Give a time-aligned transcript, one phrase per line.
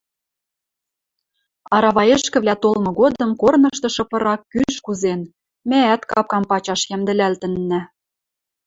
[1.75, 5.21] Араваэшкӹвлӓ толмы годым корныштышы пырак кӱш кузен,
[5.69, 7.81] мӓӓт капкам пачаш йӓмдӹлӓлтӹннӓ.